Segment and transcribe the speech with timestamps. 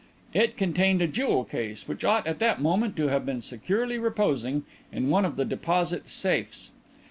[0.33, 4.63] It contained a jewel case which ought at that moment to have been securely reposing
[4.91, 6.71] in one of the deposit safes.